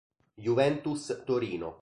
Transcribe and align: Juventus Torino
Juventus 0.41 1.21
Torino 1.23 1.77